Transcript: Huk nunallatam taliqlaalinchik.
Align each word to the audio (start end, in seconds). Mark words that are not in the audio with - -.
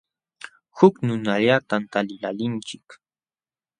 Huk 0.77 0.95
nunallatam 1.05 1.83
taliqlaalinchik. 1.91 2.87